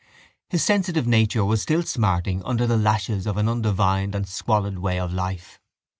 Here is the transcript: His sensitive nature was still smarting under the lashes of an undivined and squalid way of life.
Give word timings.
His 0.49 0.63
sensitive 0.63 1.05
nature 1.05 1.45
was 1.45 1.61
still 1.61 1.83
smarting 1.83 2.41
under 2.43 2.65
the 2.65 2.75
lashes 2.75 3.27
of 3.27 3.37
an 3.37 3.47
undivined 3.47 4.15
and 4.15 4.27
squalid 4.27 4.79
way 4.79 4.99
of 4.99 5.13
life. 5.13 5.59